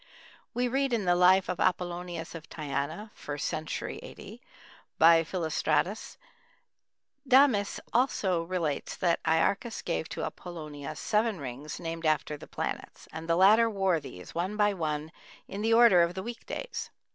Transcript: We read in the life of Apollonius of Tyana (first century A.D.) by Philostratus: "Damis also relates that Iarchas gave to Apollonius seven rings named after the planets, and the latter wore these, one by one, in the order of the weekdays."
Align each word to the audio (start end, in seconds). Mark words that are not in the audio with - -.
We 0.55 0.67
read 0.67 0.93
in 0.93 1.05
the 1.05 1.13
life 1.13 1.47
of 1.47 1.59
Apollonius 1.59 2.33
of 2.33 2.49
Tyana 2.49 3.11
(first 3.13 3.47
century 3.47 3.99
A.D.) 4.01 4.41
by 4.97 5.23
Philostratus: 5.23 6.17
"Damis 7.27 7.79
also 7.93 8.41
relates 8.41 8.95
that 8.95 9.19
Iarchas 9.25 9.83
gave 9.83 10.09
to 10.09 10.23
Apollonius 10.23 10.99
seven 10.99 11.37
rings 11.39 11.79
named 11.79 12.07
after 12.07 12.35
the 12.35 12.47
planets, 12.47 13.07
and 13.13 13.29
the 13.29 13.35
latter 13.35 13.69
wore 13.69 13.99
these, 13.99 14.33
one 14.33 14.57
by 14.57 14.73
one, 14.73 15.11
in 15.47 15.61
the 15.61 15.75
order 15.75 16.01
of 16.01 16.15
the 16.15 16.23
weekdays." 16.23 16.89